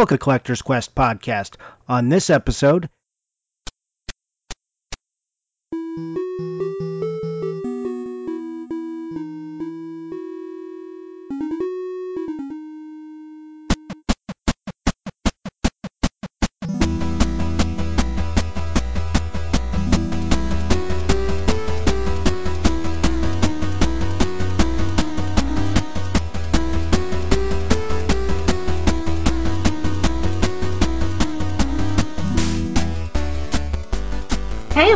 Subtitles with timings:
[0.00, 1.56] To Collector's Quest podcast.
[1.86, 2.88] On this episode,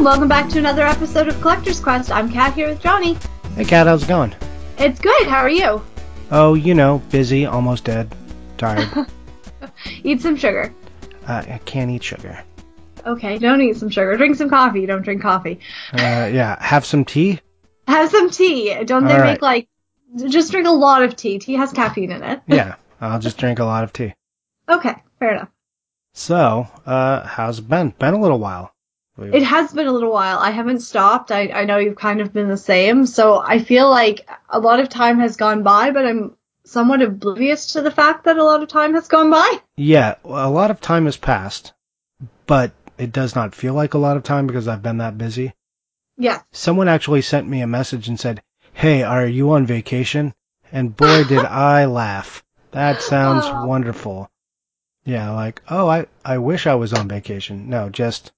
[0.04, 2.10] welcome back to another episode of Collector's Quest.
[2.10, 3.16] I'm Kat here with Johnny.
[3.56, 4.34] hey Kat, how's it going?
[4.78, 5.27] It's good.
[5.27, 5.82] How are you?
[6.30, 8.14] Oh, you know, busy, almost dead,
[8.58, 8.88] tired.
[10.04, 10.72] Eat some sugar.
[11.27, 12.38] uh, I can't eat sugar.
[13.06, 14.16] Okay, don't eat some sugar.
[14.16, 14.84] Drink some coffee.
[14.86, 15.58] Don't drink coffee.
[15.92, 17.41] Uh, yeah, have some tea.
[17.88, 18.82] Have some tea.
[18.84, 19.68] Don't they All make like
[20.27, 21.38] just drink a lot of tea?
[21.38, 22.42] Tea has caffeine in it.
[22.46, 24.12] Yeah, I'll just drink a lot of tea.
[24.66, 25.50] Okay, fair enough.
[26.14, 27.91] So, uh, how's it been?
[27.98, 28.73] Been a little while.
[29.17, 30.39] It has been a little while.
[30.39, 31.31] I haven't stopped.
[31.31, 33.07] I, I know you've kind of been the same.
[33.07, 37.75] So I feel like a lot of time has gone by, but I'm somewhat oblivious
[37.75, 39.61] to the fact that a lot of time has gone by.
[39.77, 41.73] Yeah, a lot of time has passed,
[42.47, 45.55] but it does not feel like a lot of time because I've been that busy.
[46.17, 46.42] Yeah.
[46.53, 48.42] Someone actually sent me a message and said,
[48.73, 50.35] Hey, are you on vacation?
[50.73, 52.42] And boy, did I laugh.
[52.73, 53.67] That sounds Aw.
[53.67, 54.29] wonderful.
[55.05, 57.69] Yeah, like, oh, I, I wish I was on vacation.
[57.69, 58.33] No, just,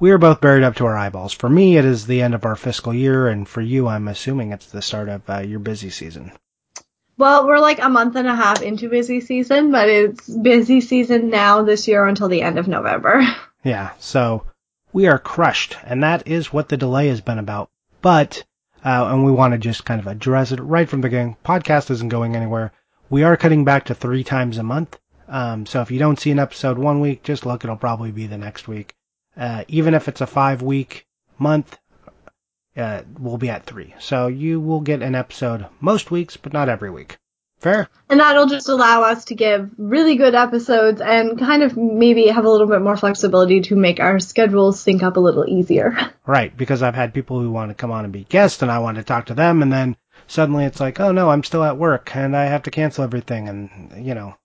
[0.00, 1.34] we are both buried up to our eyeballs.
[1.34, 4.50] For me, it is the end of our fiscal year, and for you, I'm assuming
[4.50, 6.32] it's the start of uh, your busy season.
[7.18, 11.28] Well, we're like a month and a half into busy season, but it's busy season
[11.28, 13.22] now this year until the end of November.
[13.62, 14.46] Yeah, so
[14.90, 17.68] we are crushed, and that is what the delay has been about.
[18.00, 18.42] But,
[18.82, 21.36] uh, and we want to just kind of address it right from the beginning.
[21.44, 22.72] Podcast isn't going anywhere.
[23.10, 24.98] We are cutting back to three times a month.
[25.28, 28.26] Um, so if you don't see an episode one week, just look, it'll probably be
[28.26, 28.94] the next week.
[29.40, 31.06] Uh, even if it's a five week
[31.38, 31.78] month,
[32.76, 33.94] uh, we'll be at three.
[33.98, 37.16] So you will get an episode most weeks, but not every week.
[37.58, 37.88] Fair?
[38.08, 42.44] And that'll just allow us to give really good episodes and kind of maybe have
[42.44, 45.96] a little bit more flexibility to make our schedules sync up a little easier.
[46.26, 48.78] Right, because I've had people who want to come on and be guests and I
[48.78, 49.96] want to talk to them and then
[50.28, 53.48] suddenly it's like, oh no, I'm still at work and I have to cancel everything
[53.48, 54.36] and, you know,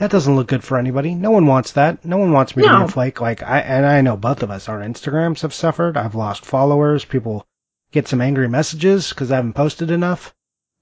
[0.00, 1.14] that doesn't look good for anybody.
[1.14, 2.06] No one wants that.
[2.06, 3.20] No one wants me to be a flake.
[3.20, 5.98] Like, I, and I know both of us, our Instagrams have suffered.
[5.98, 7.04] I've lost followers.
[7.04, 7.46] People
[7.92, 10.34] get some angry messages because I haven't posted enough.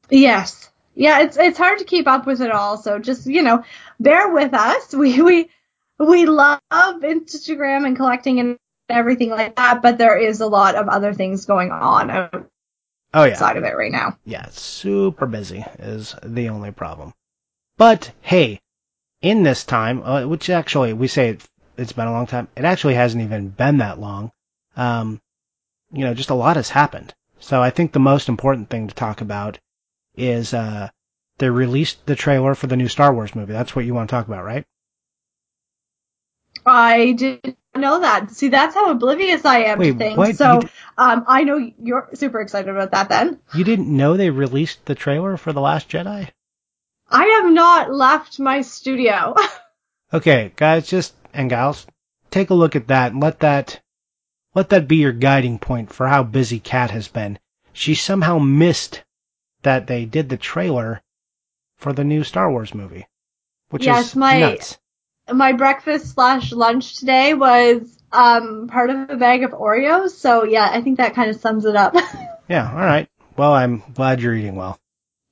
[0.09, 0.71] Yes.
[0.95, 3.65] Yeah, it's it's hard to keep up with it all, so just, you know,
[3.99, 4.95] bear with us.
[4.95, 5.49] We we
[5.99, 8.57] we love Instagram and collecting and
[8.89, 12.11] everything like that, but there is a lot of other things going on
[13.15, 13.33] Oh yeah.
[13.33, 14.17] outside of it right now.
[14.25, 17.15] Yeah, super busy is the only problem.
[17.77, 18.61] But hey,
[19.21, 22.65] in this time, uh, which actually we say it, it's been a long time, it
[22.65, 24.31] actually hasn't even been that long.
[24.77, 25.21] Um,
[25.93, 27.15] you know, just a lot has happened.
[27.41, 29.59] So I think the most important thing to talk about
[30.17, 30.89] is uh,
[31.39, 33.53] they released the trailer for the new Star Wars movie.
[33.53, 34.65] That's what you want to talk about, right?
[36.67, 38.31] I didn't know that.
[38.31, 40.19] See, that's how oblivious I am Wait, to things.
[40.19, 40.37] what?
[40.37, 40.69] So, d-
[40.99, 43.39] um, I know you're super excited about that then.
[43.55, 46.29] You didn't know they released the trailer for The Last Jedi?
[47.11, 49.35] I have not left my studio.
[50.11, 51.87] Okay, guys, just and gals,
[52.31, 53.79] take a look at that and let that
[54.55, 57.39] let that be your guiding point for how busy Kat has been.
[57.75, 59.05] She somehow missed
[59.65, 61.03] that they did the trailer
[61.77, 63.07] for the new Star Wars movie,
[63.69, 64.79] which Yes, is my- nuts.
[65.31, 70.13] my breakfast slash lunch today was um part of a bag of Oreos.
[70.13, 71.95] So yeah, I think that kind of sums it up.
[72.49, 73.07] Yeah, all right.
[73.37, 74.79] Well, I'm glad you're eating well.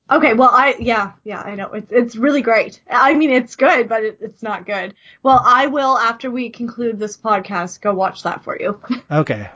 [0.09, 2.81] Okay, well I yeah yeah I know it's it's really great.
[2.89, 4.95] I mean it's good, but it, it's not good.
[5.23, 8.81] Well, I will after we conclude this podcast go watch that for you.
[9.11, 9.51] Okay.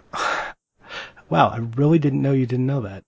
[1.28, 3.05] Wow, I really didn't know you didn't know that.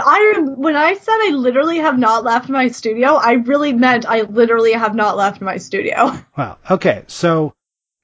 [0.00, 4.22] I when I said I literally have not left my studio, I really meant I
[4.22, 6.12] literally have not left my studio.
[6.36, 6.58] Wow.
[6.70, 7.52] Okay, so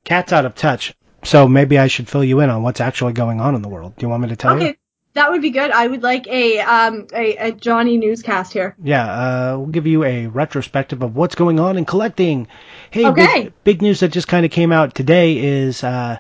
[0.05, 0.95] Kat's out of touch.
[1.23, 3.95] So maybe I should fill you in on what's actually going on in the world.
[3.97, 4.75] Do you want me to tell you?
[5.15, 5.71] That would be good.
[5.73, 8.77] I would like a um a, a Johnny newscast here.
[8.83, 9.05] Yeah,
[9.53, 12.47] uh, we'll give you a retrospective of what's going on in collecting.
[12.91, 13.45] Hey, Okay.
[13.45, 16.19] big, big news that just kind of came out today is uh,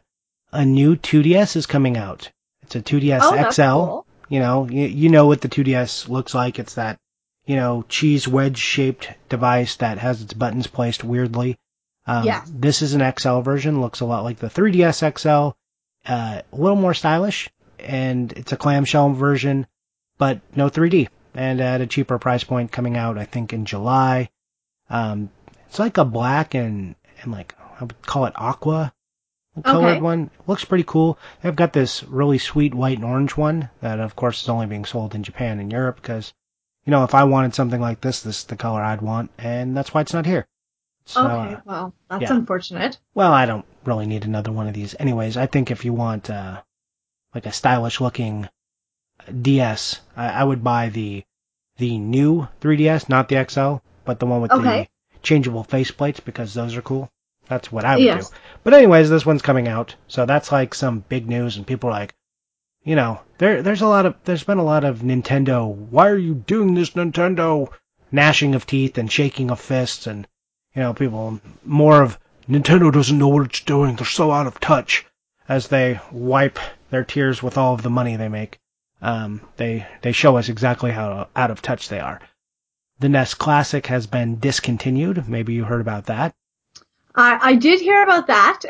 [0.52, 2.30] a new 2DS is coming out.
[2.62, 3.62] It's a 2DS Oh, that's XL.
[3.62, 4.06] cool.
[4.28, 6.58] You know, you, you know what the 2DS looks like.
[6.58, 6.98] It's that,
[7.46, 11.56] you know, cheese wedge shaped device that has its buttons placed weirdly.
[12.06, 12.50] Um, Yes.
[12.52, 13.80] This is an XL version.
[13.80, 15.56] Looks a lot like the 3DS XL.
[16.10, 17.50] Uh, a little more stylish,
[17.80, 19.66] and it's a clamshell version,
[20.18, 24.30] but no 3D, and at a cheaper price point coming out, I think in July.
[24.88, 25.30] Um,
[25.68, 28.92] it's like a black and and like I would call it aqua
[29.64, 30.00] colored Okay.
[30.00, 30.30] one.
[30.46, 31.18] Looks pretty cool.
[31.42, 34.84] They've got this really sweet white and orange one that, of course, is only being
[34.84, 36.32] sold in Japan and Europe because,
[36.84, 39.76] you know, if I wanted something like this, this is the color I'd want, and
[39.76, 40.46] that's why it's not here.
[41.06, 42.34] So, okay, well, that's yeah.
[42.34, 42.98] unfortunate.
[43.14, 44.94] well, I don't really need another one of these.
[44.98, 46.62] Anyways, I think if you want uh,
[47.34, 48.48] like a stylish looking
[49.42, 51.24] DS, I, I would buy the
[51.76, 54.80] the new 3DS, not the XL, but the one with Okay.
[54.80, 54.88] the
[55.22, 57.08] changeable faceplates because those are cool.
[57.48, 58.30] That's what I would Yes.
[58.30, 58.36] do.
[58.64, 61.92] But anyways, this one's coming out, so that's like some big news, and people are
[61.92, 62.14] like,
[62.84, 65.68] you know, there there's a lot of there's been a lot of Nintendo.
[65.68, 67.68] Why are you doing this, Nintendo?
[68.12, 70.26] Gnashing of teeth and shaking of fists, and
[70.74, 72.18] you know, people more of
[72.48, 73.96] Nintendo doesn't know what it's doing.
[73.96, 75.04] They're so out of touch
[75.50, 76.60] as they wipe
[76.90, 78.60] their tears with all of the money they make.
[79.02, 82.20] Um, they they show us exactly how out of touch they are.
[83.00, 85.28] The NES Classic has been discontinued.
[85.28, 86.34] Maybe you heard about that.
[87.20, 88.60] I, I did hear about that.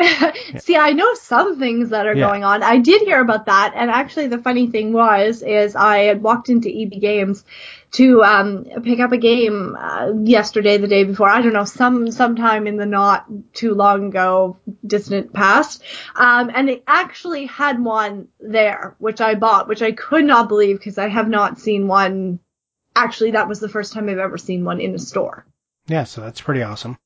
[0.58, 2.26] See, I know some things that are Yeah.
[2.26, 2.62] going on.
[2.62, 6.48] I did hear about that, and actually, the funny thing was, is I had walked
[6.48, 7.44] into EB Games
[7.92, 11.28] to um, pick up a game uh, yesterday, the day before.
[11.28, 15.82] I don't know, some sometime in the not too long ago, distant past,
[16.14, 20.78] um, and it actually had one there, which I bought, which I could not believe
[20.78, 22.40] because I have not seen one.
[22.96, 25.46] Actually, that was the first time I've ever seen one in a store.
[25.86, 26.98] Yeah, so that's pretty awesome.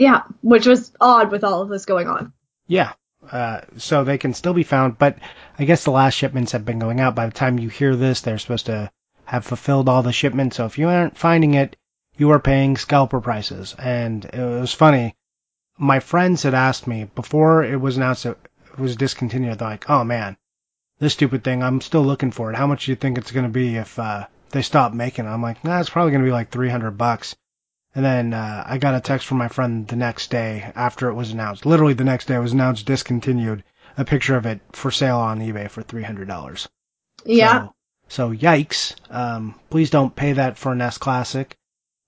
[0.00, 2.32] Yeah, which was odd with all of this going on.
[2.66, 2.94] Yeah.
[3.30, 5.18] Uh, so they can still be found, but
[5.58, 7.14] I guess the last shipments have been going out.
[7.14, 8.90] By the time you hear this, they're supposed to
[9.26, 10.56] have fulfilled all the shipments.
[10.56, 11.76] So if you aren't finding it,
[12.16, 13.74] you are paying scalper prices.
[13.78, 15.16] And it was funny.
[15.76, 18.38] My friends had asked me before it was announced that
[18.72, 19.58] it was discontinued.
[19.58, 20.38] They're like, "Oh man,
[20.98, 21.62] this stupid thing.
[21.62, 22.56] I'm still looking for it.
[22.56, 25.28] How much do you think it's going to be if uh, they stop making it?"
[25.28, 27.36] I'm like, "Nah, it's probably going to be like 300 bucks."
[27.94, 31.14] And then uh, I got a text from my friend the next day after it
[31.14, 31.66] was announced.
[31.66, 33.64] Literally the next day it was announced discontinued.
[33.98, 36.68] A picture of it for sale on eBay for three hundred dollars.
[37.24, 37.68] Yeah.
[38.08, 38.94] So, so yikes.
[39.10, 41.56] Um, please don't pay that for a NES Classic.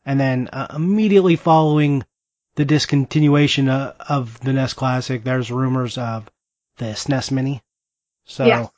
[0.07, 2.05] And then uh, immediately following
[2.55, 6.31] the discontinuation uh, of the NES Classic, there's rumors of
[6.79, 7.63] the SNES Mini.
[8.25, 8.71] So Yes.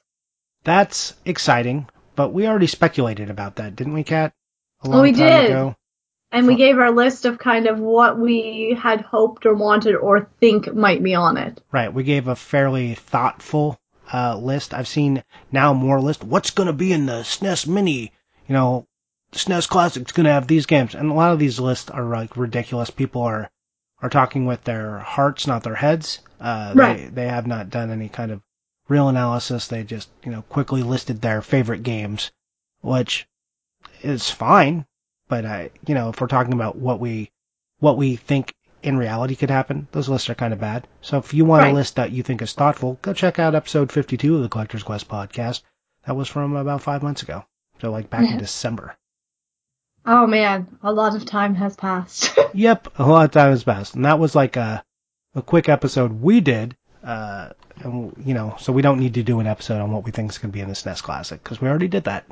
[0.65, 1.87] that's exciting.
[2.17, 4.33] But we already speculated about that, didn't we, Kat?
[4.83, 5.51] A Oh, we time did.
[5.51, 5.77] ago.
[6.35, 10.29] And we gave our list of kind of what we had hoped or wanted or
[10.41, 11.61] think might be on it.
[11.71, 11.95] Right.
[11.95, 13.79] We gave a fairly thoughtful
[14.13, 14.75] uh, list.
[14.75, 15.23] I've seen
[15.53, 16.25] now more list.
[16.25, 18.13] What's going to be in the SNES Mini?
[18.49, 18.87] You know,
[19.33, 22.37] SNES Classic's going to have these games, and a lot of these lists are like
[22.37, 22.91] ridiculous.
[22.91, 23.51] People are
[24.03, 26.19] are talking with their hearts, not their heads.
[26.41, 27.15] Uh, They Right.
[27.15, 28.43] they have not done any kind of
[28.89, 29.69] real analysis.
[29.69, 32.33] They just you know quickly listed their favorite games,
[32.81, 33.27] which
[34.03, 34.85] is fine.
[35.29, 37.31] But I, you know, if we're talking about what we
[37.81, 40.87] what we think in reality could happen, those lists are kind of bad.
[41.01, 41.73] So if you want Right.
[41.73, 44.83] a list that you think is thoughtful, go check out episode 52 of the Collector's
[44.83, 45.63] Quest podcast.
[46.07, 47.45] That was from about five months ago.
[47.81, 48.97] So like back in December.
[50.07, 52.39] Oh man, a lot of time has passed.
[52.57, 53.97] Yep, a lot of time has passed.
[53.97, 54.85] And that was like a,
[55.35, 56.77] a quick episode we did.
[57.03, 57.49] Uh,
[57.79, 60.31] and, you know, so we don't need to do an episode on what we think
[60.31, 62.25] is going to be in this NES Classic because we already did that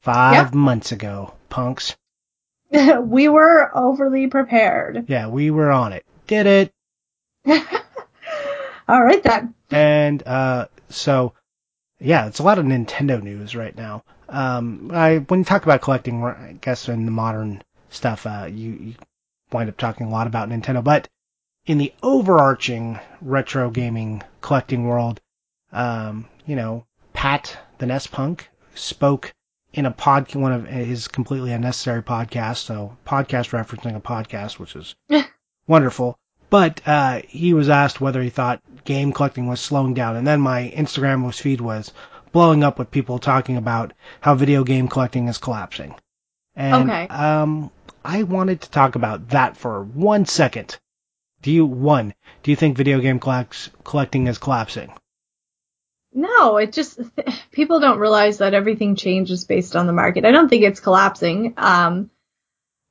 [0.00, 1.94] five months ago, punks.
[3.02, 5.04] we were overly prepared.
[5.08, 6.04] Yeah, we were on it.
[6.26, 6.72] Did it.
[8.88, 9.54] All right then.
[9.70, 11.34] And uh, so,
[12.00, 14.04] yeah, it's a lot of Nintendo news right now.
[14.28, 18.70] Um, I when you talk about collecting, I guess in the modern stuff, uh, you,
[18.72, 18.94] you
[19.52, 20.82] wind up talking a lot about Nintendo.
[20.82, 21.08] But
[21.66, 25.20] in the overarching retro gaming collecting world,
[25.72, 29.34] um, you know, Pat the NES Punk spoke
[29.72, 32.58] in a pod, one of his completely unnecessary podcasts.
[32.58, 34.94] So podcast referencing a podcast, which is
[35.66, 36.16] wonderful.
[36.50, 40.40] But uh, he was asked whether he thought game collecting was slowing down, and then
[40.40, 41.92] my Instagram was feed was
[42.32, 45.94] blowing up with people talking about how video game collecting is collapsing.
[46.54, 47.08] And Okay.
[47.08, 47.70] um,
[48.04, 50.78] I wanted to talk about that for one second.
[51.40, 52.12] Do you one?
[52.42, 54.92] Do you think video game collecting is collapsing?
[56.14, 57.00] No, it just
[57.52, 60.24] people don't realize that everything changes based on the market.
[60.24, 61.54] I don't think it's collapsing.
[61.56, 62.10] Um,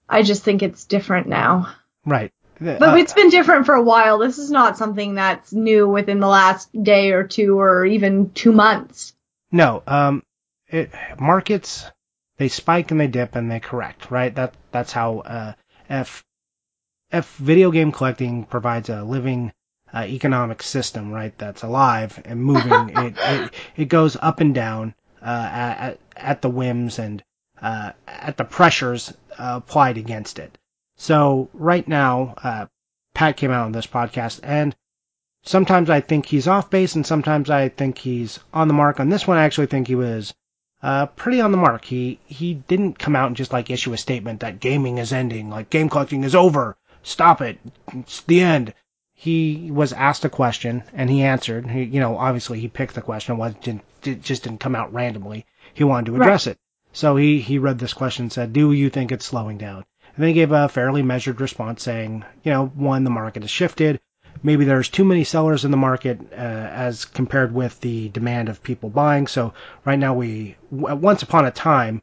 [0.09, 1.73] I just think it's different now.
[2.05, 2.31] Right.
[2.59, 4.19] But Uh, it's been different for a while.
[4.19, 8.51] This is not something that's new within the last day or two or even two
[8.51, 9.13] months.
[9.51, 10.23] No, um,
[10.67, 11.85] it, markets
[12.37, 14.33] they spike and they dip and they correct, right?
[14.33, 15.53] That that's how uh,
[15.89, 16.23] if
[17.11, 19.51] if video game collecting provides a living
[19.93, 21.37] uh, economic system, right?
[21.37, 22.89] That's alive and moving.
[22.95, 27.23] it, it it goes up and down uh, at at the whims and
[27.61, 30.57] uh, at the pressures uh, applied against it.
[30.95, 32.65] So right now, uh,
[33.13, 34.75] Pat came out on this podcast, and
[35.43, 38.99] sometimes I think he's off base, and sometimes I think he's on the mark.
[38.99, 40.33] On this one, I actually think he was
[40.83, 41.85] uh, pretty on the mark.
[41.85, 45.49] He he didn't come out and just like issue a statement that gaming is ending,
[45.49, 47.59] like game collecting is over, stop it,
[47.93, 48.73] it's the end.
[49.21, 51.69] He was asked a question and he answered.
[51.69, 53.37] He, you know, obviously he picked the question.
[53.37, 55.45] Was didn't it just didn't come out randomly.
[55.75, 56.53] He wanted to address right.
[56.53, 56.59] it.
[56.91, 59.85] So he he read this question and said, "Do you think it's slowing down?"
[60.15, 63.51] And then he gave a fairly measured response saying, you know, one, the market has
[63.51, 63.99] shifted
[64.43, 68.63] maybe there's too many sellers in the market uh, as compared with the demand of
[68.63, 69.27] people buying.
[69.27, 69.53] So
[69.85, 72.01] right now we, once upon a time,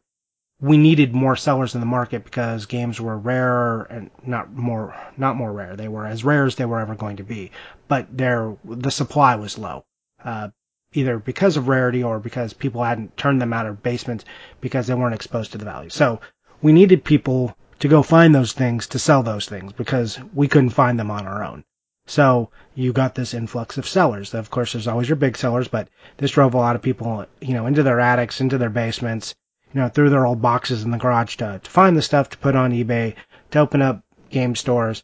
[0.61, 5.37] we needed more sellers in the market because games were rare and not more, not
[5.37, 5.77] more rare.
[5.77, 7.53] They were as rare as they were ever going to be,
[7.87, 9.85] but their, the supply was low.
[10.25, 10.49] Uh,
[10.95, 14.25] either because of rarity or because people hadn't turned them out of basements
[14.61, 15.91] because they weren't exposed to the value.
[15.91, 16.21] So
[16.63, 20.71] we needed people to go find those things to sell those things because we couldn't
[20.71, 21.63] find them on our own.
[22.07, 24.33] So you got this influx of sellers.
[24.35, 27.53] Of course, there's always your big sellers, but this drove a lot of people, you
[27.53, 29.35] know, into their attics, into their basements,
[29.73, 32.39] you know, through their old boxes in the garage to, to find the stuff to
[32.39, 33.15] put on eBay,
[33.51, 35.03] to open up game stores.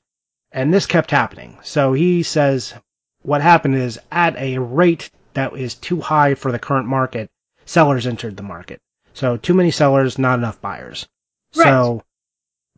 [0.52, 1.58] And this kept happening.
[1.62, 2.74] So he says
[3.22, 7.30] what happened is at a rate that is too high for the current market,
[7.64, 8.80] sellers entered the market.
[9.14, 11.08] So too many sellers, not enough buyers.
[11.56, 11.64] Right.
[11.64, 12.02] So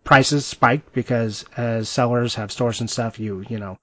[0.04, 3.78] prices spiked because as sellers have stores and stuff, you, you know,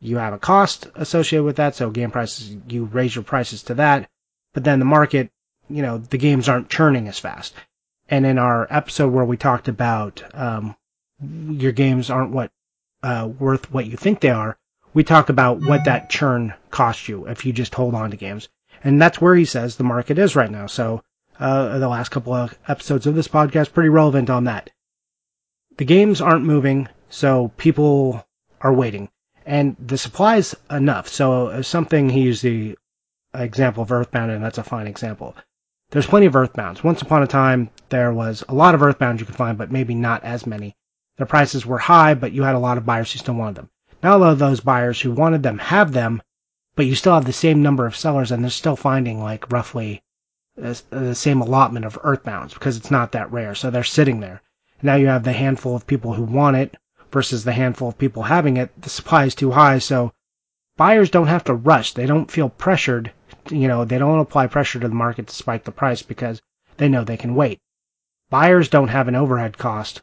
[0.00, 3.74] you have a cost associated with that, so game prices, you raise your prices to
[3.74, 4.08] that,
[4.52, 5.30] but then the market,
[5.68, 7.54] you know, the games aren't churning as fast.
[8.08, 10.76] And in our episode where we talked about um,
[11.20, 12.50] your games aren't what
[13.02, 14.56] uh, worth what you think they are,
[14.92, 18.48] we talk about what that churn costs you if you just hold on to games.
[18.82, 20.66] And that's where he says the market is right now.
[20.66, 21.02] So
[21.40, 24.70] uh, the last couple of episodes of this podcast pretty relevant on that.
[25.76, 28.24] The games aren't moving, so people
[28.60, 29.08] are waiting
[29.46, 31.08] and the supply is enough.
[31.08, 32.76] So something he used the
[33.34, 35.34] example of Earthbound, and that's a fine example.
[35.94, 36.82] There's plenty of Earthbounds.
[36.82, 39.94] Once upon a time, there was a lot of Earthbounds you could find, but maybe
[39.94, 40.74] not as many.
[41.18, 43.70] The prices were high, but you had a lot of buyers who still wanted them.
[44.02, 46.20] Now, a lot of those buyers who wanted them have them,
[46.74, 50.02] but you still have the same number of sellers, and they're still finding like roughly
[50.60, 53.54] uh, uh, the same allotment of Earthbounds because it's not that rare.
[53.54, 54.42] So they're sitting there.
[54.82, 56.76] Now you have the handful of people who want it
[57.12, 59.78] versus the handful of people having it, the supply is too high.
[59.78, 60.12] So
[60.76, 61.92] buyers don't have to rush.
[61.92, 63.12] They don't feel pressured.
[63.50, 66.42] You know, they don't apply pressure to the market to spike the price because
[66.76, 67.60] they know they can wait.
[68.30, 70.02] Buyers don't have an overhead cost.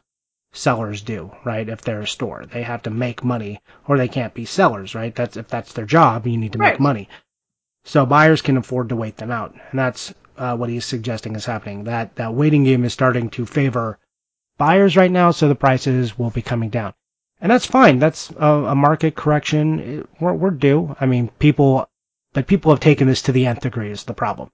[0.52, 1.68] Sellers do, right?
[1.68, 5.14] If they're a store, they have to make money or they can't be sellers, right?
[5.14, 6.74] That's if that's their job, you need to right.
[6.74, 7.08] make money.
[7.84, 9.54] So buyers can afford to wait them out.
[9.70, 11.84] And that's uh, what he's suggesting is happening.
[11.84, 13.98] That, that waiting game is starting to favor
[14.58, 16.94] buyers right now, so the prices will be coming down
[17.42, 17.98] and that's fine.
[17.98, 20.06] That's a, a market correction.
[20.20, 20.96] We're, we're due.
[21.00, 21.88] I mean, people,
[22.32, 24.50] but people have taken this to the nth degree is the problem.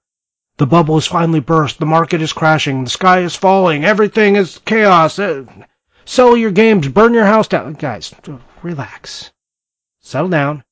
[0.58, 1.78] The bubble has finally burst.
[1.78, 2.84] The market is crashing.
[2.84, 3.84] The sky is falling.
[3.84, 5.18] Everything is chaos.
[5.18, 5.44] Uh,
[6.04, 6.88] sell your games.
[6.88, 7.74] Burn your house down.
[7.74, 8.12] Guys,
[8.62, 9.30] relax.
[10.00, 10.64] Settle down.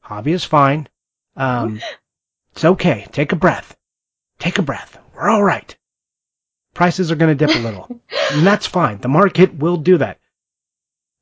[0.00, 0.88] Hobby is fine.
[1.36, 1.80] Um,
[2.52, 3.06] it's okay.
[3.10, 3.76] Take a breath.
[4.38, 4.98] Take a breath.
[5.14, 5.76] We're all right.
[6.74, 7.88] Prices are going to dip a little.
[8.32, 8.98] and that's fine.
[8.98, 10.20] The market will do that.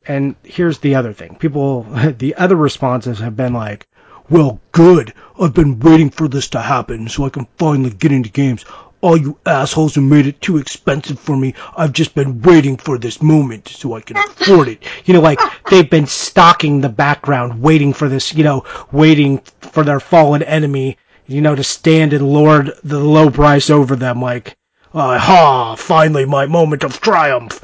[0.06, 1.36] And here's the other thing.
[1.36, 1.82] People,
[2.18, 3.88] the other responses have been like,
[4.28, 5.14] well, good.
[5.40, 8.64] I've been waiting for this to happen so I can finally get into games.
[9.02, 12.98] All you assholes who made it too expensive for me, I've just been waiting for
[12.98, 14.82] this moment so I can afford it.
[15.04, 15.38] You know, like
[15.70, 20.96] they've been stalking the background, waiting for this, you know, waiting for their fallen enemy,
[21.26, 24.56] you know, to stand and lord the low price over them like,
[24.94, 27.62] uh, ha, finally my moment of triumph.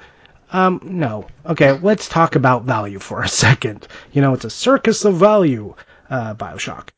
[0.53, 1.27] Um, no.
[1.47, 3.89] Okay, let's talk about value for a second.
[4.13, 5.75] You know, it's a circus of value,
[6.13, 6.91] uh, Bioshock.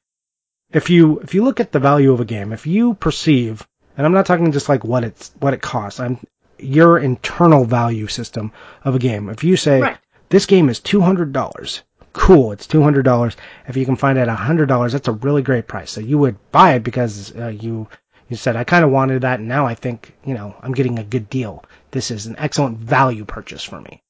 [0.73, 3.67] If you, if you look at the value of a game, if you perceive,
[3.97, 6.19] and I'm not talking just like what it's, what it costs, I'm,
[6.59, 8.53] your internal value system
[8.83, 9.29] of a game.
[9.29, 9.99] If you say, right.
[10.31, 13.37] this game is $200, cool, it's $200.
[13.69, 15.93] If you can find it at $100, that's a really great price.
[15.93, 17.89] So you would buy it because uh, you,
[18.29, 20.99] you said, I kind of wanted that, and now I think, you know, I'm getting
[20.99, 21.65] a good deal.
[21.93, 24.03] This is an excellent value purchase for me.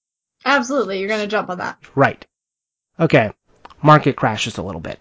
[0.47, 1.79] Absolutely, you're going to jump on that.
[1.95, 2.25] Right.
[2.99, 3.33] Okay,
[3.85, 4.99] market crashes a little bit.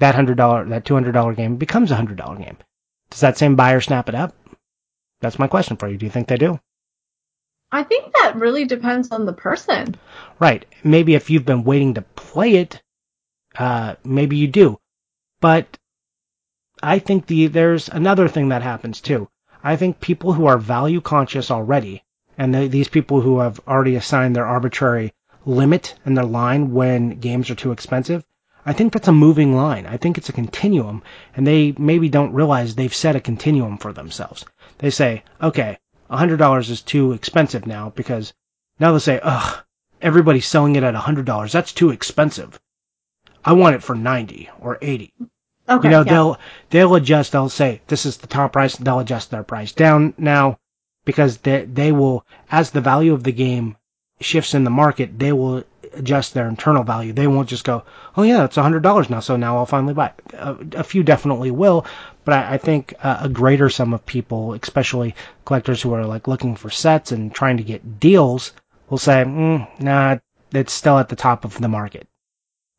[0.00, 2.56] That $100, that $200 game becomes a $100 game.
[3.10, 4.34] Does that same buyer snap it up?
[5.20, 5.96] That's my question for you.
[5.96, 6.58] Do you think they do?
[7.70, 9.96] I think that really depends on the person.
[10.40, 10.64] Right.
[10.82, 12.82] Maybe if you've been waiting to play it,
[13.56, 14.78] uh, maybe you do.
[15.40, 15.78] But
[16.82, 19.28] I think the there's another thing that happens too.
[19.62, 22.04] I think people who are value conscious already,
[22.36, 25.12] and they, these people who have already assigned their arbitrary
[25.46, 28.24] limit and their line when games are too expensive,
[28.66, 29.86] I think that's a moving line.
[29.86, 31.02] I think it's a continuum,
[31.36, 34.44] and they maybe don't realize they've set a continuum for themselves.
[34.78, 35.78] They say, okay,
[36.10, 38.32] $100 is too expensive now because
[38.80, 39.64] now they'll say, ugh,
[40.00, 41.52] everybody's selling it at $100.
[41.52, 42.58] That's too expensive.
[43.44, 45.12] I want it for 90 or 80.
[45.68, 45.88] Okay.
[45.88, 46.12] You know, yeah.
[46.12, 46.38] they'll
[46.70, 47.32] they'll adjust.
[47.32, 48.76] They'll say this is the top price.
[48.76, 50.58] They'll adjust their price down now
[51.06, 53.76] because they they will as the value of the game
[54.20, 55.18] shifts in the market.
[55.18, 57.12] They will adjust their internal value.
[57.12, 57.84] They won't just go,
[58.16, 60.12] oh yeah, it's hundred dollars now, so now I'll finally buy.
[60.34, 61.86] A, a few definitely will,
[62.24, 66.28] but I, I think uh, a greater sum of people, especially collectors who are like
[66.28, 68.52] looking for sets and trying to get deals,
[68.90, 70.18] will say, mm, nah,
[70.52, 72.08] it's still at the top of the market,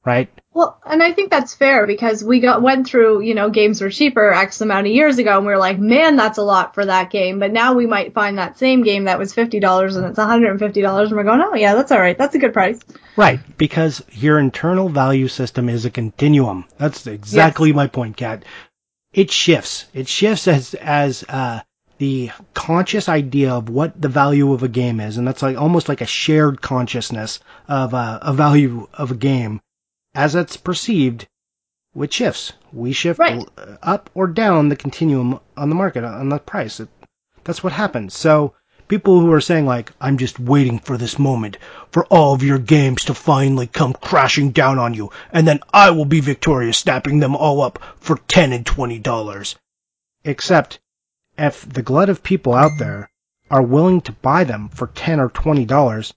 [0.06, 0.30] right?
[0.54, 3.90] Well, and I think that's fair because we got went through, you know, games were
[3.90, 6.86] cheaper X amount of years ago, and we were like, man, that's a lot for
[6.86, 7.40] that game.
[7.40, 10.28] But now we might find that same game that was fifty dollars and it's one
[10.30, 12.54] hundred and fifty dollars, and we're going, oh yeah, that's all right, that's a good
[12.54, 12.80] price.
[13.18, 16.66] Right, because your internal value system is a continuum.
[16.78, 17.76] That's exactly Yes.
[17.76, 18.44] my point, Kat.
[19.12, 19.86] It shifts.
[19.94, 21.62] It shifts as as uh,
[21.98, 25.90] the conscious idea of what the value of a game is, and that's like almost
[25.90, 29.62] like a shared consciousness of uh, a value of a game
[30.16, 31.28] as it's perceived.
[31.94, 32.52] Which shifts.
[32.74, 33.48] We shift Right.
[33.58, 36.80] uh, up or down the continuum on the market on the price.
[36.80, 36.90] It,
[37.44, 38.14] that's what happens.
[38.18, 38.54] So
[38.88, 41.58] people who are saying like, I'm just waiting for this moment
[41.92, 45.92] for all of your games to finally come crashing down on you, and then I
[45.92, 49.56] will be victorious, snapping them all up for ten and twenty dollars.
[50.24, 50.80] Except,
[51.38, 53.10] if the glut of people out there
[53.50, 56.14] are willing to buy them for ten or twenty dollars,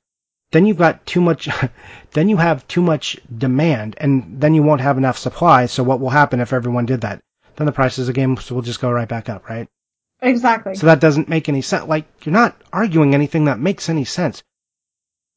[0.50, 1.48] then you've got too much,
[2.12, 5.66] then you have too much demand, and then you won't have enough supply.
[5.66, 7.20] So what will happen if everyone did that?
[7.56, 9.68] Then the prices of games will just go right back up, right?
[10.20, 10.74] Exactly.
[10.74, 11.86] So that doesn't make any sense.
[11.86, 14.42] Like, you're not arguing anything that makes any sense.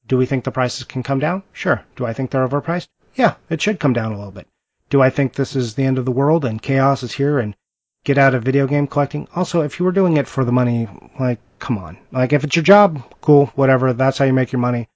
[0.07, 1.43] Do we think the prices can come down?
[1.51, 1.83] Sure.
[1.95, 2.87] Do I think they're overpriced?
[3.15, 4.47] Yeah, it should come down a little bit.
[4.89, 7.55] Do I think this is the end of the world and chaos is here and
[8.03, 9.27] get out of video game collecting?
[9.35, 10.87] Also, if you were doing it for the money,
[11.19, 11.97] like, come on.
[12.11, 14.89] Like, if it's your job, cool, whatever, that's how you make your money.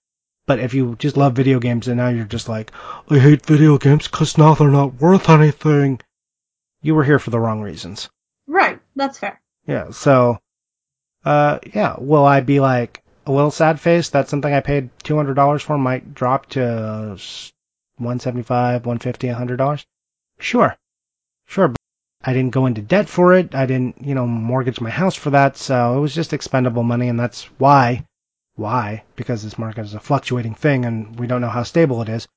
[0.48, 2.72] But if you just love video games and now you're just like,
[3.10, 6.00] I hate video games because now they're not worth anything,
[6.82, 8.10] you were here for the wrong reasons.
[8.48, 8.80] right.
[8.96, 9.42] That's fair.
[9.68, 10.40] Yeah, so,
[11.26, 15.62] uh, yeah, will I be like a little sad face that something I paid $200
[15.62, 17.18] for might drop to uh,
[17.98, 19.86] 175 150 $100?
[20.40, 20.78] Sure.
[21.48, 21.78] Sure, but
[22.24, 23.56] I didn't go into debt for it.
[23.56, 27.10] I didn't, you know, mortgage my house for that, so it was just expendable money,
[27.10, 28.06] and that's why,
[28.56, 32.10] why, because this market is a fluctuating thing and we don't know how stable it
[32.10, 32.28] is,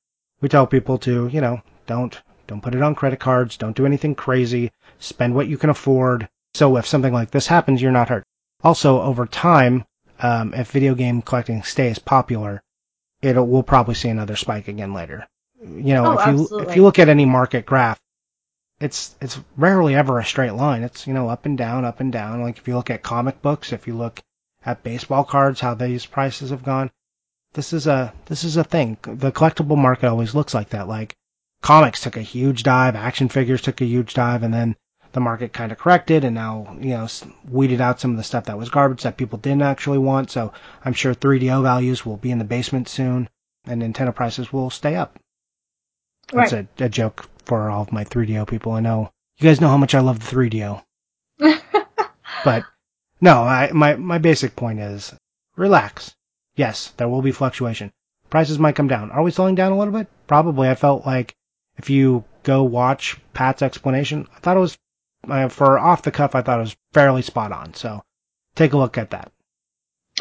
[0.41, 3.85] we tell people to, you know, don't, don't put it on credit cards, don't do
[3.85, 8.09] anything crazy, spend what you can afford, so if something like this happens, you're not
[8.09, 8.23] hurt.
[8.63, 9.85] Also, over time,
[10.19, 12.61] um, if video game collecting stays popular,
[13.21, 15.27] it'll we'll probably see another spike again later.
[15.61, 17.99] You know, Oh, if you if you look at any market graph,
[18.79, 20.83] it's it's rarely ever a straight line.
[20.83, 22.41] It's you know up and down, up and down.
[22.41, 24.19] Like if you look at comic books, if you look
[24.65, 26.91] at baseball cards, how these prices have gone.
[27.53, 28.97] This is a this is a thing.
[29.01, 30.87] The collectible market always looks like that.
[30.87, 31.15] Like
[31.61, 34.75] comics took a huge dive, action figures took a huge dive, and then
[35.11, 37.07] the market kind of corrected and now, you know,
[37.49, 40.29] weeded out some of the stuff that was garbage that people didn't actually want.
[40.29, 40.53] So
[40.85, 43.27] I'm sure 3DO values will be in the basement soon
[43.65, 45.17] and Nintendo prices will stay up.
[46.31, 46.67] That's Right.
[46.79, 48.73] a, a joke for all of my 3DO people.
[48.73, 50.83] I know you guys know how much I love the 3DO,
[52.43, 52.63] but
[53.21, 55.13] no, I, my, my basic point is
[55.55, 56.15] relax.
[56.55, 57.91] Yes, there will be fluctuation.
[58.29, 59.11] Prices might come down.
[59.11, 60.07] Are we slowing down a little bit?
[60.27, 60.69] Probably.
[60.69, 61.35] I felt like
[61.77, 64.77] if you go watch Pat's explanation, I thought it was
[65.27, 66.35] uh, for off the cuff.
[66.35, 67.73] I thought it was fairly spot on.
[67.73, 68.03] So
[68.55, 69.31] take a look at that.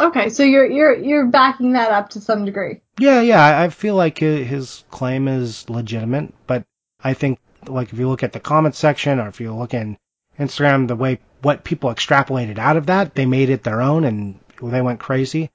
[0.01, 2.81] okay, so you're you're you're backing that up to some degree.
[2.99, 3.45] Yeah, yeah.
[3.45, 6.65] I I feel like his claim is legitimate, but
[7.03, 9.99] I think like if you look at the comment section or if you look in
[10.39, 14.39] Instagram, the way what people extrapolated out of that, they made it their own and
[14.63, 15.51] they went crazy.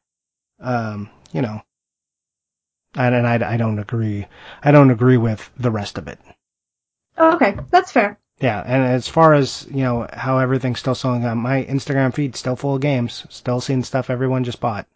[0.59, 1.61] Um, you know,
[2.95, 4.27] and, and I, I don't agree.
[4.61, 6.19] I don't agree with the rest of it.
[7.17, 8.17] Okay, that's fair.
[8.39, 12.35] Yeah, and as far as you know how everything's still selling on my Instagram feed,
[12.35, 14.87] still full of games, still seeing stuff everyone just bought.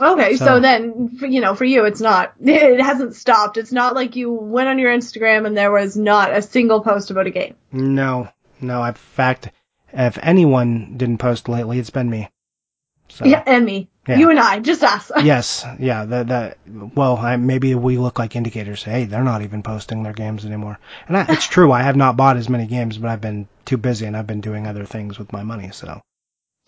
[0.00, 2.34] Okay, so, So- then you know, for you, it's not.
[2.40, 3.56] It hasn't stopped.
[3.58, 7.10] It's not like you went on your Instagram and there was not a single post
[7.10, 7.54] about a game.
[7.70, 8.28] No,
[8.62, 8.82] no.
[8.84, 9.50] In fact,
[9.92, 12.28] if anyone didn't post lately, it's been me.
[13.08, 14.18] So Yeah, and me, Yeah.
[14.18, 15.10] you and I, just us.
[15.22, 16.04] yes, yeah.
[16.06, 16.58] That that.
[16.94, 18.82] Well, I, maybe we look like indicators.
[18.82, 20.78] Hey, they're not even posting their games anymore.
[21.08, 21.72] And I, it's true.
[21.72, 24.40] I have not bought as many games, but I've been too busy and I've been
[24.40, 25.70] doing other things with my money.
[25.72, 26.00] So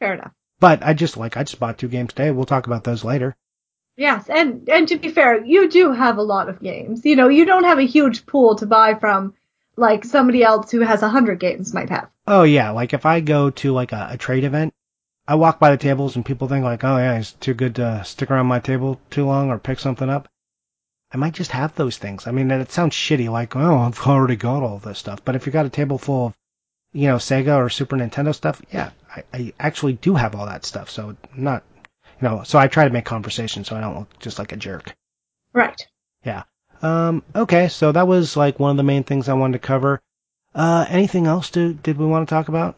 [0.01, 0.33] Fair enough.
[0.61, 2.31] But I just like I just bought two games today.
[2.31, 3.35] We'll talk about those later.
[3.97, 7.05] Yes, and and to be fair, you do have a lot of games.
[7.07, 9.35] You know, you don't have a huge pool to buy from
[9.77, 12.09] like somebody else who has a hundred games might have.
[12.27, 14.73] Oh yeah, like if I go to like a, a trade event,
[15.27, 18.03] I walk by the tables and people think like, oh yeah, he's too good to
[18.05, 20.29] stick around my table too long or pick something up.
[21.13, 22.27] I might just have those things.
[22.27, 25.25] I mean, it sounds shitty, like oh I've already got all this stuff.
[25.25, 26.35] But if you got a table full of,
[26.93, 30.65] you know, Sega or Super Nintendo stuff, yeah, I, I actually do have all that
[30.65, 30.91] stuff.
[30.91, 31.65] So I'm not
[32.21, 34.57] you know, so I try to make conversation so I don't look just like a
[34.57, 34.95] jerk.
[35.53, 35.87] Right.
[36.25, 36.45] Yeah.
[36.85, 40.03] Um, okay, so that was like one of the main things I wanted to cover.
[40.55, 42.77] Uh, anything else to, did we want to talk about?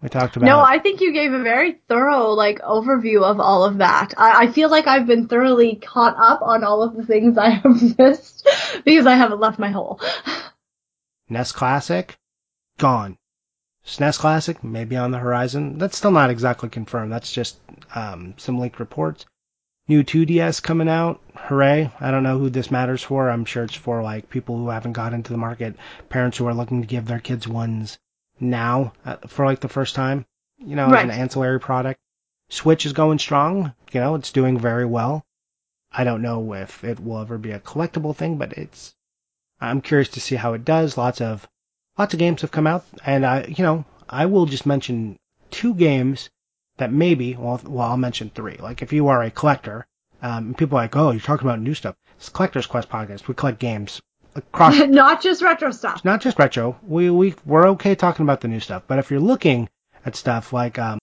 [0.00, 0.46] We talked about.
[0.46, 4.14] No, I think you gave a very thorough like overview of all of that.
[4.16, 7.50] I, I feel like I've been thoroughly caught up on all of the things I
[7.50, 8.48] have missed
[8.84, 10.00] because I haven't left my hole.
[11.28, 12.16] NES Classic,
[12.78, 13.18] gone.
[13.84, 15.78] SNES Classic, maybe on the horizon.
[15.78, 17.10] That's still not exactly confirmed.
[17.10, 17.58] That's just
[17.92, 19.26] um, some leaked reports.
[19.88, 21.20] New 2DS coming out.
[21.34, 21.90] Hooray.
[22.00, 23.28] I don't know who this matters for.
[23.28, 25.74] I'm sure it's for like people who haven't got into the market,
[26.08, 27.98] parents who are looking to give their kids ones
[28.38, 30.24] now uh, for like the first time,
[30.58, 31.08] you know, Right.
[31.08, 31.98] as an ancillary product.
[32.48, 33.72] Switch is going strong.
[33.92, 35.24] You know, it's doing very well.
[35.90, 38.94] I don't know if it will ever be a collectible thing, but it's,
[39.60, 40.96] I'm curious to see how it does.
[40.96, 41.46] Lots of,
[41.98, 45.18] lots of games have come out and I, you know, I will just mention
[45.50, 46.30] two games
[46.78, 48.56] that maybe, well, well, I'll mention three.
[48.56, 49.86] Like if you are a collector,
[50.22, 51.96] um, people are like, oh, you're talking about new stuff.
[52.16, 53.26] It's Collector's Quest podcast.
[53.28, 54.00] We collect games
[54.34, 56.04] across Not just retro stuff.
[56.04, 56.78] not just retro.
[56.86, 59.68] We we we're okay talking about the new stuff, but if you're looking
[60.06, 60.98] at stuff like um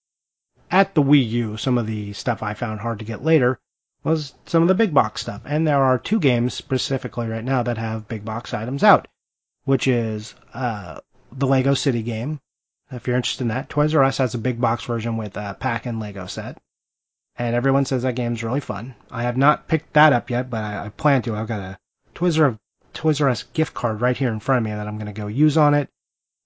[0.70, 3.58] at the Wii U, some of the stuff I found hard to get later
[4.02, 7.62] was some of the big box stuff, and there are two games specifically right now
[7.62, 9.06] that have big box items out,
[9.64, 11.00] which is uh
[11.32, 12.40] the Lego City game.
[12.92, 15.56] If you're interested in that, Toys R Us has a big box version with a
[15.58, 16.58] pack and Lego set.
[17.36, 18.94] And everyone says that game's really fun.
[19.10, 21.36] I have not picked that up yet, but I, I plan to.
[21.36, 21.78] I've got a
[22.14, 22.58] Toys R
[22.92, 25.12] Toys R Us gift card right here in front of me that I'm going to
[25.12, 25.88] go use on it.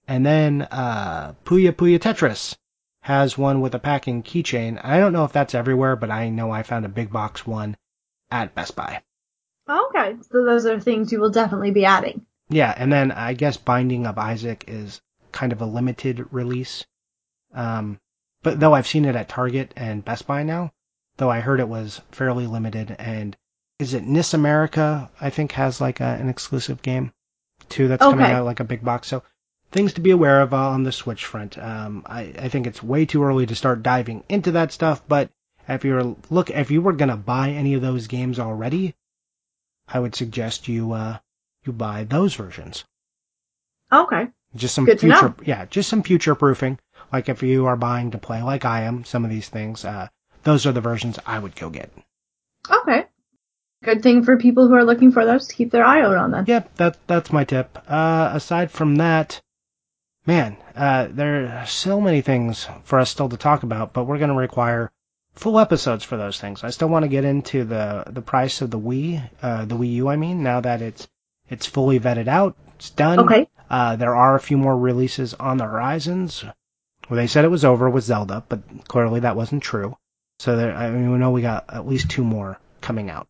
[0.07, 2.57] And then uh, Puyo Puyo Tetris
[3.01, 4.79] has one with a packing keychain.
[4.85, 7.77] I don't know if that's everywhere, but I know I found a big box one
[8.31, 9.03] at Best Buy.
[9.69, 12.27] Okay, so those are things you will definitely be adding.
[12.51, 15.01] Yeah, and then I guess Binding of Isaac is
[15.35, 16.87] kind of a limited release.
[17.53, 18.01] Um,
[18.43, 20.73] but though I've seen it at Target and Best Buy now,
[21.17, 22.95] though I heard it was fairly limited.
[22.99, 23.37] And
[23.79, 25.11] is it NIS America?
[25.21, 27.13] I think has like a, an exclusive game
[27.69, 29.09] too that's coming out like a big box.
[29.09, 29.23] So
[29.73, 31.59] things to be aware of uh, on the Switch front.
[31.59, 35.31] Um, I, I think it's way too early to start diving into that stuff, but
[35.69, 38.95] if you're look if you were gonna buy any of those games already,
[39.89, 41.19] I would suggest you uh
[41.65, 42.85] you buy those versions.
[43.91, 44.29] Okay.
[44.57, 46.79] Just some Good future, yeah, just some future proofing.
[47.13, 50.09] Like if you are buying to play, like I am, some of these things, uh,
[50.45, 51.91] those are the versions I would go get.
[52.71, 53.07] Okay.
[53.83, 56.31] Good thing for people who are looking for those to keep their eye out on
[56.31, 56.45] them.
[56.47, 57.79] Yep, that that's my tip.
[57.87, 59.43] Uh, aside from that,
[60.27, 64.19] man, uh, there are so many things for us still to talk about, but we're
[64.19, 64.91] going to require
[65.35, 66.65] full episodes for those things.
[66.65, 69.95] I still want to get into the the price of the Wii, uh, the Wii
[69.95, 70.09] U.
[70.09, 71.07] I mean, now that it's
[71.51, 73.21] it's fully vetted out, it's done.
[73.21, 73.49] Okay.
[73.71, 76.45] Uh, there are a few more releases on the horizons.
[77.09, 79.97] Well, they said it was over with Zelda, but clearly that wasn't true.
[80.39, 83.29] So there, I mean, we know we got at least two more coming out.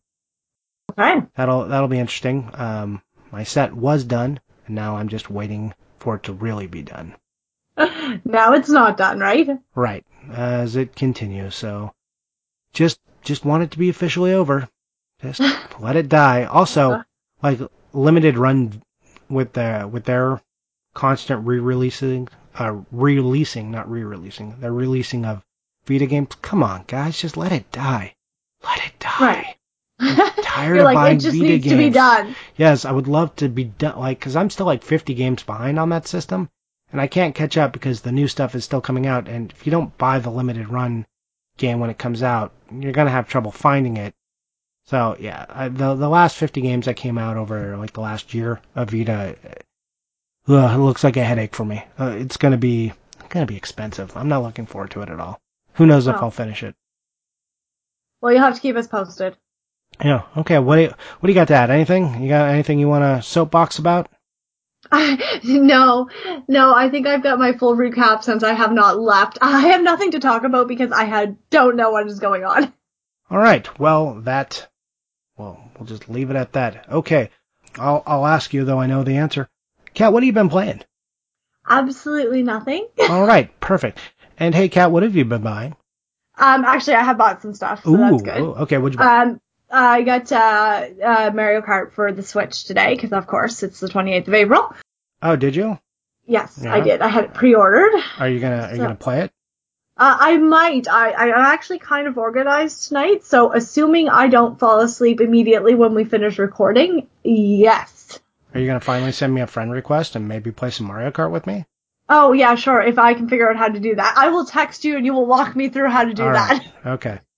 [0.91, 1.21] Okay.
[1.35, 2.49] That'll that'll be interesting.
[2.53, 6.83] Um, my set was done, and now I'm just waiting for it to really be
[6.83, 7.15] done.
[7.77, 9.49] now it's not done, right?
[9.73, 11.55] Right, as it continues.
[11.55, 11.93] So,
[12.73, 14.69] just just want it to be officially over.
[15.21, 15.41] Just
[15.79, 16.45] let it die.
[16.45, 17.03] Also,
[17.41, 17.59] like
[17.93, 18.81] limited run
[19.29, 20.41] with the with their
[20.93, 24.59] constant re-releasing, uh, re-releasing, not re-releasing.
[24.59, 25.43] They're releasing of
[25.85, 26.35] Vita games.
[26.41, 28.15] Come on, guys, just let it die.
[28.63, 29.19] Let it die.
[29.99, 30.35] Right.
[30.43, 31.71] tired You're of like, buying it just Vita needs games.
[31.73, 32.35] to be done.
[32.57, 35.79] Yes, I would love to be done, like, cause I'm still like 50 games behind
[35.79, 36.49] on that system,
[36.91, 39.65] and I can't catch up because the new stuff is still coming out, and if
[39.65, 41.05] you don't buy the limited run
[41.57, 44.13] game when it comes out, you're gonna have trouble finding it.
[44.87, 48.33] So yeah, I, the the last 50 games that came out over like the last
[48.33, 49.35] year of Vita,
[50.47, 51.83] uh, ugh, it looks like a headache for me.
[51.99, 52.93] Uh, it's gonna be
[53.29, 54.15] gonna be expensive.
[54.15, 55.39] I'm not looking forward to it at all.
[55.73, 56.19] Who knows if Oh.
[56.19, 56.75] I'll finish it?
[58.21, 59.35] Well, you'll have to keep us posted.
[60.03, 60.23] Yeah.
[60.37, 60.59] Okay.
[60.59, 61.69] What do you, what do you got to add?
[61.69, 62.21] Anything?
[62.21, 64.09] You got anything you want to soapbox about?
[65.43, 66.09] no,
[66.47, 69.39] no, I think I've got my full recap since I have not left.
[69.41, 72.71] I have nothing to talk about because I had, don't know what is going on.
[73.31, 73.67] All right.
[73.79, 74.67] Well, that.
[75.37, 76.89] Well, we'll just leave it at that.
[76.89, 77.29] Okay.
[77.77, 78.79] I'll I'll ask you though.
[78.79, 79.49] I know the answer.
[79.93, 80.81] Kat, what have you been playing?
[81.67, 82.87] Absolutely nothing.
[83.09, 83.57] All right.
[83.59, 83.99] Perfect.
[84.37, 85.75] And hey, Kat, what have you been buying?
[86.37, 88.41] Um, actually, I have bought some stuff, so Ooh, that's good.
[88.41, 89.21] ooh, okay, what'd you buy?
[89.21, 93.79] Um, I got uh, uh, Mario Kart for the Switch today because, of course, it's
[93.79, 94.75] the 28th of April.
[95.21, 95.79] oh, did you?
[96.27, 96.73] Yes, Yeah.
[96.73, 97.01] I did.
[97.01, 97.93] I had it pre-ordered.
[98.19, 99.31] Are you gonna are you gonna play it?
[99.97, 100.89] Uh, I might.
[100.89, 105.73] I, I am actually kind of organized tonight, so assuming I don't fall asleep immediately
[105.73, 108.19] when we finish recording, yes.
[108.53, 111.31] Are you gonna finally send me a friend request and maybe play some Mario Kart
[111.31, 111.65] with me?
[112.09, 112.81] Oh yeah, sure.
[112.81, 115.13] If I can figure out how to do that, I will text you and you
[115.13, 116.51] will walk me through how to do All that.
[116.51, 116.87] right.
[116.93, 117.19] Okay.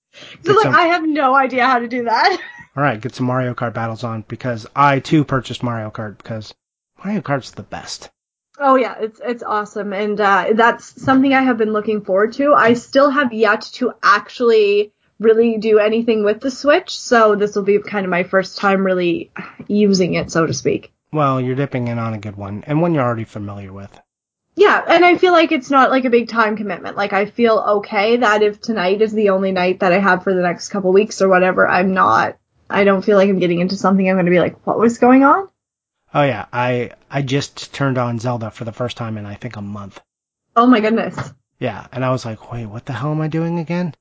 [0.43, 2.39] So like, some- I have no idea how to do that.
[2.76, 6.56] All right, get some Mario Kart battles on because I too purchased Mario Kart because
[7.04, 8.10] Mario Kart's the best.
[8.60, 12.54] Oh yeah, it's it's awesome, and uh, that's something I have been looking forward to.
[12.54, 17.63] I still have yet to actually really do anything with the Switch, so this will
[17.63, 19.32] be kind of my first time really
[19.67, 20.91] using it, so to speak.
[21.12, 23.91] Well, you're dipping in on a good one and one you're already familiar with.
[24.56, 26.98] Yeah, and I feel like it's not like a big time commitment.
[26.98, 30.34] Like I feel okay that if tonight is the only night that I have for
[30.34, 32.38] the next couple weeks or whatever, I'm not.
[32.70, 34.98] I don't feel like I'm getting into something I'm going to be like, what was
[34.98, 35.48] going on?
[36.17, 39.56] Oh yeah, I I just turned on Zelda for the first time in I think
[39.56, 40.01] a month.
[40.56, 41.15] Oh my goodness.
[41.60, 43.93] Yeah, and I was like, wait, what the hell am I doing again?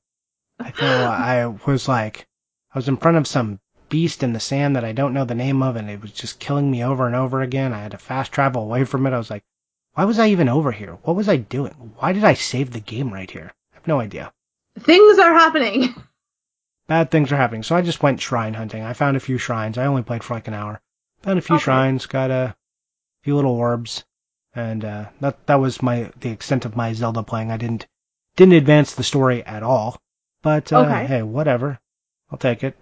[0.57, 2.25] I feel I was like,
[2.73, 5.35] I was in front of some beast in the sand that I don't know the
[5.35, 7.71] name of, and it was just killing me over and over again.
[7.71, 9.13] I had to fast travel away from it.
[9.13, 9.43] I was like,
[9.93, 10.97] why was I even over here?
[11.03, 11.93] What was I doing?
[11.97, 13.53] Why did I save the game right here?
[13.73, 14.33] I have no idea.
[14.79, 15.93] Things are happening.
[16.87, 17.61] Bad things are happening.
[17.61, 18.81] So I just went shrine hunting.
[18.81, 19.77] I found a few shrines.
[19.77, 20.81] I only played for like an hour.
[21.23, 21.63] Found a few Okay.
[21.63, 22.55] shrines, got a
[23.23, 24.05] few little orbs,
[24.53, 27.51] and uh, that that was my the extent of my Zelda playing.
[27.51, 27.87] I didn't
[28.35, 29.99] didn't advance the story at all.
[30.43, 31.05] But uh, Okay.
[31.07, 31.79] hey, whatever.
[32.31, 32.77] I'll take it.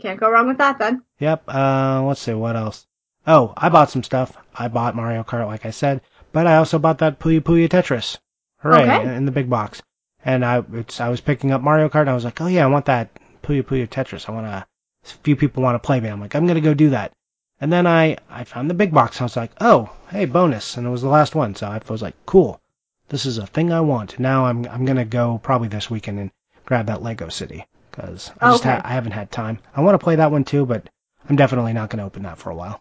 [0.00, 1.02] Can't go wrong with that then.
[1.18, 1.44] Yep.
[1.48, 2.86] Uh, let's see what else.
[3.26, 4.36] Oh, I bought some stuff.
[4.54, 6.00] I bought Mario Kart, like I said,
[6.32, 8.18] but I also bought that Puyo Puyo Tetris.
[8.58, 8.82] Hooray!
[8.82, 9.14] Okay.
[9.16, 9.82] In the big box.
[10.24, 12.02] And I, it's, I was picking up Mario Kart.
[12.02, 13.10] and I was like, oh yeah, I want that
[13.42, 14.28] Puyo Puyo Tetris.
[14.28, 14.66] I want to.
[15.12, 16.08] Few people want to play me.
[16.08, 17.12] I'm like, I'm gonna go do that.
[17.60, 19.20] And then I, I found the big box.
[19.20, 21.54] I was like, oh, hey, bonus, and it was the last one.
[21.54, 22.60] So I was like, cool.
[23.08, 24.18] This is a thing I want.
[24.18, 26.30] Now I'm, I'm gonna go probably this weekend and
[26.66, 28.74] grab that Lego City because I just Okay.
[28.76, 29.58] ha- I haven't had time.
[29.74, 30.88] I want to play that one too, but
[31.28, 32.80] I'm definitely not gonna open that for a while.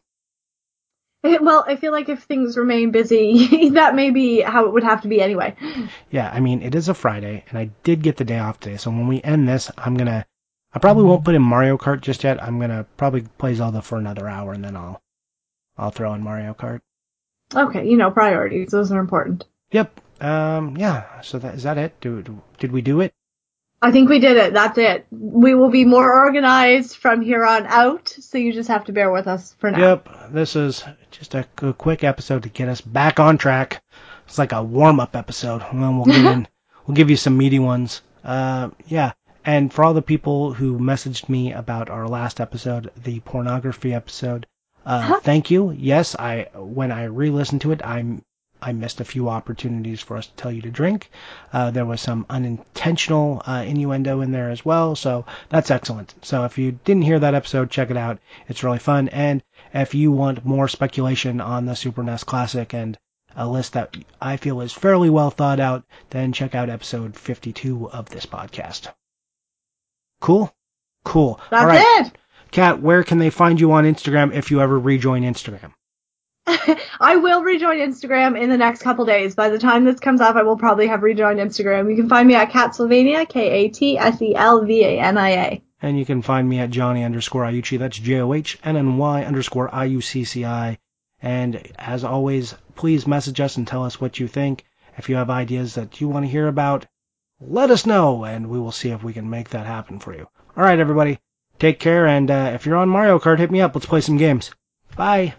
[1.23, 4.83] Eh, Well, I feel like if things remain busy, that may be how it would
[4.83, 5.55] have to be anyway.
[6.11, 8.77] Yeah, I mean, it is a Friday, and I did get the day off today,
[8.77, 10.25] so when we end this, I'm gonna.
[10.73, 12.41] I probably won't put in Mario Kart just yet.
[12.41, 15.01] I'm gonna probably play Zelda for another hour, and then I'll.
[15.77, 16.82] I'll throw in Mario Kart.
[17.56, 19.45] Okay, you know, priorities, those are important.
[19.71, 20.01] Yep.
[20.21, 20.75] Um.
[20.77, 21.21] Yeah.
[21.21, 21.99] So that is that it?
[22.01, 23.13] Do, do did we do it?
[23.82, 24.53] I think we did it.
[24.53, 25.06] That's it.
[25.12, 29.12] We will be more organized from here on out, so you just have to bear
[29.12, 29.80] with us for now.
[29.80, 30.32] Yep.
[30.32, 33.84] This is just a, a quick episode to get us back on track.
[34.25, 36.47] It's like a warm up episode, and then we'll get in.
[36.88, 38.01] We'll give you some meaty ones.
[38.23, 38.71] Uh.
[38.88, 39.13] Yeah.
[39.47, 44.45] And for all the people who messaged me about our last episode, the pornography episode,
[44.86, 45.71] uh, thank you.
[45.71, 48.19] Yes, I when I re-listened to it, I
[48.62, 51.10] I missed a few opportunities for us to tell you to drink.
[51.53, 56.15] Uh, there was some unintentional uh, innuendo in there as well, so that's excellent.
[56.23, 58.19] So if you didn't hear that episode, check it out.
[58.49, 59.07] It's really fun.
[59.07, 59.41] And
[59.73, 62.97] if you want more speculation on the Super NES Classic and
[63.33, 67.91] a list that I feel is fairly well thought out, then check out episode 52
[67.91, 68.89] of this podcast.
[70.19, 70.53] Cool?
[71.03, 71.39] Cool.
[71.49, 72.06] That's All right.
[72.06, 72.12] it.
[72.51, 75.73] Kat, where can they find you on Instagram if you ever rejoin Instagram?
[76.99, 79.36] I will rejoin Instagram in the next couple days.
[79.36, 81.89] By the time this comes up, I will probably have rejoined Instagram.
[81.89, 85.62] You can find me at Katselvania, K-A-T-S-E-L-V-A-N-I-A.
[85.82, 87.77] And you can find me at Johnny underscore Iucci.
[87.77, 90.77] That's J-O-H-N-N-Y underscore I-U-C-C-I.
[91.21, 94.63] And as always, please message us and tell us what you think.
[94.97, 96.88] If you have ideas that you want to hear about,
[97.39, 100.28] let us know and we will see if we can make that happen for you.
[100.58, 101.19] Alright everybody,
[101.60, 103.76] take care and uh, if you're on Mario Kart, hit me up.
[103.76, 104.52] Let's play some games.
[104.95, 105.36] Bye.